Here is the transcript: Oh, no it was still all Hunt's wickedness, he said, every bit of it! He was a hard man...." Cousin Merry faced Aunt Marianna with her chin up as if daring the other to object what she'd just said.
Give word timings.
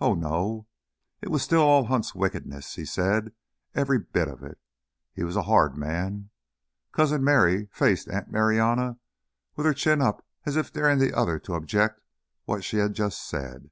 Oh, 0.00 0.14
no 0.14 0.68
it 1.20 1.30
was 1.32 1.42
still 1.42 1.62
all 1.62 1.86
Hunt's 1.86 2.14
wickedness, 2.14 2.76
he 2.76 2.84
said, 2.84 3.32
every 3.74 3.98
bit 3.98 4.28
of 4.28 4.44
it! 4.44 4.60
He 5.12 5.24
was 5.24 5.34
a 5.34 5.42
hard 5.50 5.76
man...." 5.76 6.30
Cousin 6.92 7.24
Merry 7.24 7.66
faced 7.72 8.08
Aunt 8.08 8.30
Marianna 8.30 9.00
with 9.56 9.66
her 9.66 9.74
chin 9.74 10.00
up 10.00 10.24
as 10.46 10.54
if 10.54 10.72
daring 10.72 11.00
the 11.00 11.12
other 11.12 11.40
to 11.40 11.54
object 11.54 12.00
what 12.44 12.62
she'd 12.62 12.92
just 12.92 13.20
said. 13.26 13.70